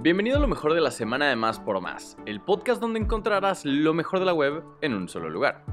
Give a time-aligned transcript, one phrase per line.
[0.00, 3.64] Bienvenido a lo mejor de la semana de Más por Más, el podcast donde encontrarás
[3.64, 5.64] lo mejor de la web en un solo lugar.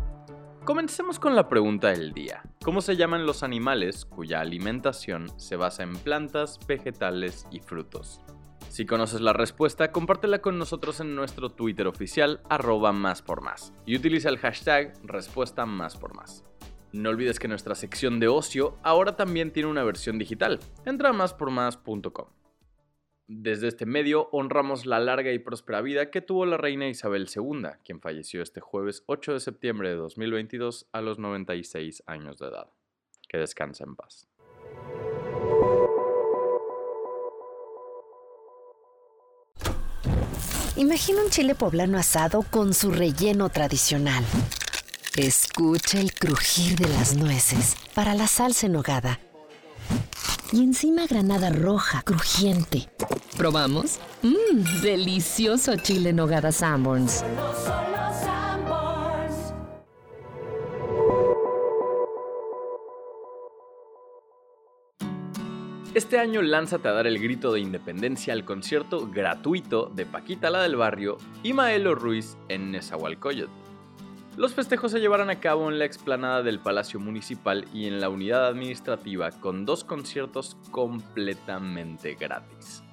[0.63, 2.41] Comencemos con la pregunta del día.
[2.63, 8.19] ¿Cómo se llaman los animales cuya alimentación se basa en plantas, vegetales y frutos?
[8.67, 13.73] Si conoces la respuesta, compártela con nosotros en nuestro Twitter oficial, arroba más por más,
[13.85, 16.43] y utiliza el hashtag respuesta más por más.
[16.91, 20.59] No olvides que nuestra sección de ocio ahora también tiene una versión digital.
[20.83, 22.25] Entra a máspormás.com.
[23.27, 27.69] Desde este medio honramos la larga y próspera vida que tuvo la reina Isabel II,
[27.83, 32.69] quien falleció este jueves 8 de septiembre de 2022 a los 96 años de edad.
[33.27, 34.27] Que descanse en paz.
[40.75, 44.23] Imagina un chile poblano asado con su relleno tradicional.
[45.15, 49.19] Escucha el crujir de las nueces para la salsa en hogada.
[50.51, 52.87] Y encima granada roja, crujiente.
[53.45, 53.99] ¿Probamos?
[54.23, 57.23] Mmm, delicioso chile en nogada Sanborns.
[65.93, 70.63] Este año lánzate a dar el grito de independencia al concierto gratuito de Paquita la
[70.63, 73.51] del Barrio y Maelo Ruiz en Nezahualcóyotl.
[74.37, 78.09] Los festejos se llevarán a cabo en la explanada del Palacio Municipal y en la
[78.09, 82.84] unidad administrativa con dos conciertos completamente gratis.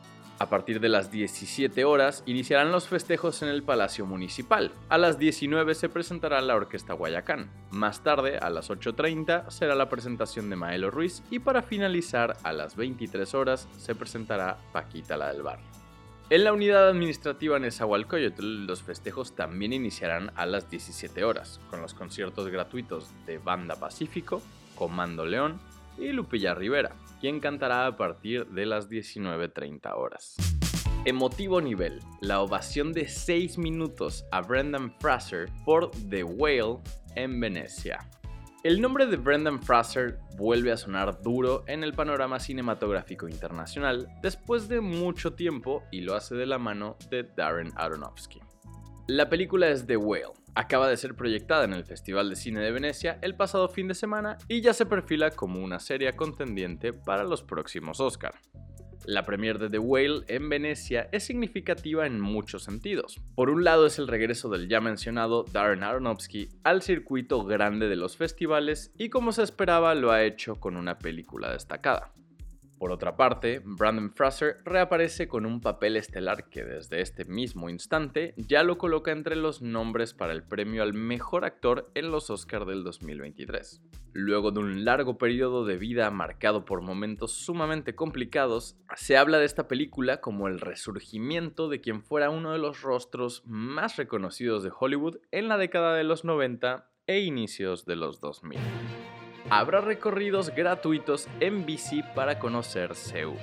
[0.43, 4.73] A partir de las 17 horas iniciarán los festejos en el Palacio Municipal.
[4.89, 7.49] A las 19 se presentará la Orquesta Guayacán.
[7.71, 12.53] Más tarde, a las 8.30, será la presentación de Maelo Ruiz y para finalizar, a
[12.53, 15.69] las 23 horas, se presentará Paquita la del Barrio.
[16.29, 21.95] En la unidad administrativa Nezahualcóyotl, los festejos también iniciarán a las 17 horas, con los
[21.95, 24.43] conciertos gratuitos de Banda Pacífico,
[24.75, 25.61] Comando León
[25.99, 30.37] y Lupilla Rivera, quien cantará a partir de las 19.30 horas.
[31.05, 36.79] Emotivo nivel, la ovación de 6 minutos a Brendan Fraser por The Whale
[37.17, 37.99] en Venecia.
[38.63, 44.69] El nombre de Brendan Fraser vuelve a sonar duro en el panorama cinematográfico internacional después
[44.69, 48.41] de mucho tiempo y lo hace de la mano de Darren Aronofsky.
[49.09, 52.71] La película es The Whale, acaba de ser proyectada en el Festival de Cine de
[52.71, 57.25] Venecia el pasado fin de semana y ya se perfila como una serie contendiente para
[57.25, 58.35] los próximos Oscar.
[59.05, 63.21] La premier de The Whale en Venecia es significativa en muchos sentidos.
[63.35, 67.97] Por un lado es el regreso del ya mencionado Darren Aronofsky al circuito grande de
[67.97, 72.13] los festivales y como se esperaba lo ha hecho con una película destacada.
[72.83, 78.35] Por otra parte, Brandon Fraser reaparece con un papel estelar que desde este mismo instante
[78.37, 82.67] ya lo coloca entre los nombres para el premio al mejor actor en los Oscars
[82.67, 83.83] del 2023.
[84.15, 89.45] Luego de un largo periodo de vida marcado por momentos sumamente complicados, se habla de
[89.45, 94.73] esta película como el resurgimiento de quien fuera uno de los rostros más reconocidos de
[94.77, 98.59] Hollywood en la década de los 90 e inicios de los 2000
[99.59, 103.37] habrá recorridos gratuitos en bici para conocer Seúl.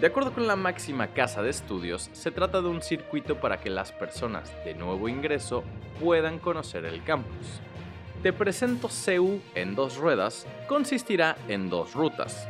[0.00, 3.70] De acuerdo con la máxima casa de estudios, se trata de un circuito para que
[3.70, 5.62] las personas de nuevo ingreso
[6.00, 7.60] puedan conocer el campus.
[8.24, 12.48] Te presento CEU en dos ruedas, consistirá en dos rutas.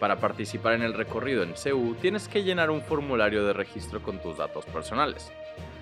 [0.00, 4.18] Para participar en el recorrido en CEU tienes que llenar un formulario de registro con
[4.22, 5.30] tus datos personales.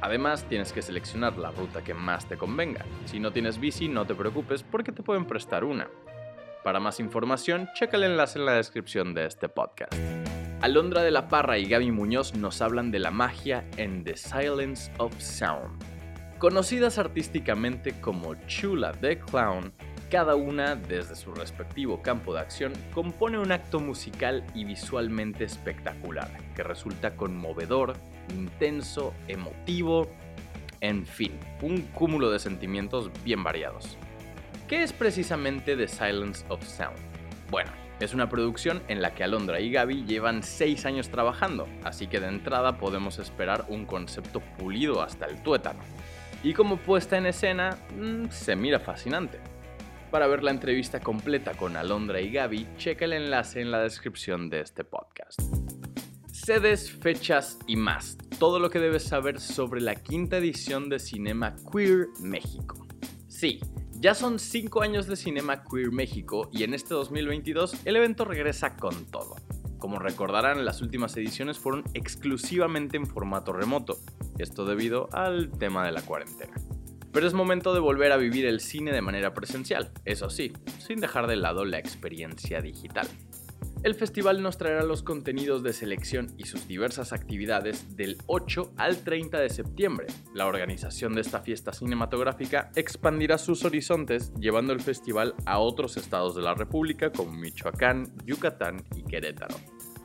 [0.00, 2.84] Además, tienes que seleccionar la ruta que más te convenga.
[3.04, 5.88] Si no tienes bici, no te preocupes porque te pueden prestar una.
[6.62, 9.93] Para más información, checa el enlace en la descripción de este podcast.
[10.61, 14.93] Alondra de la Parra y Gaby Muñoz nos hablan de la magia en The Silence
[14.99, 15.83] of Sound.
[16.39, 19.73] Conocidas artísticamente como Chula the Clown,
[20.09, 26.31] cada una, desde su respectivo campo de acción, compone un acto musical y visualmente espectacular,
[26.55, 27.94] que resulta conmovedor,
[28.37, 30.06] intenso, emotivo,
[30.81, 33.99] en fin, un cúmulo de sentimientos bien variados.
[34.72, 36.97] ¿Qué es precisamente The Silence of Sound?
[37.50, 42.06] Bueno, es una producción en la que Alondra y Gaby llevan 6 años trabajando, así
[42.06, 45.81] que de entrada podemos esperar un concepto pulido hasta el tuétano.
[46.43, 49.41] Y como puesta en escena, mm, se mira fascinante.
[50.11, 54.49] Para ver la entrevista completa con Alondra y Gaby, checa el enlace en la descripción
[54.49, 55.38] de este podcast.
[56.32, 58.17] Sedes, fechas y más.
[58.38, 62.87] Todo lo que debes saber sobre la quinta edición de Cinema Queer México.
[63.29, 63.61] Sí,
[64.02, 68.75] ya son 5 años de Cinema Queer México y en este 2022 el evento regresa
[68.75, 69.37] con todo.
[69.78, 74.00] Como recordarán, las últimas ediciones fueron exclusivamente en formato remoto,
[74.38, 76.52] esto debido al tema de la cuarentena.
[77.12, 80.52] Pero es momento de volver a vivir el cine de manera presencial, eso sí,
[80.84, 83.06] sin dejar de lado la experiencia digital.
[83.82, 89.02] El festival nos traerá los contenidos de selección y sus diversas actividades del 8 al
[89.02, 90.06] 30 de septiembre.
[90.34, 96.37] La organización de esta fiesta cinematográfica expandirá sus horizontes llevando el festival a otros estados
[96.37, 99.56] de la República como Michoacán, Yucatán y Querétaro.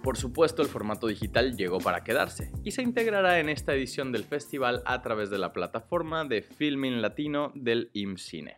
[0.01, 4.23] Por supuesto, el formato digital llegó para quedarse y se integrará en esta edición del
[4.23, 8.57] festival a través de la plataforma de Filming Latino del IMCINE.